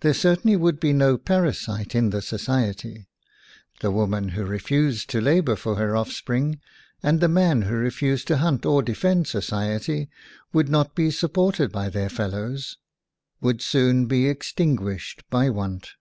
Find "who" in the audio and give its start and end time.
4.30-4.44, 7.62-7.76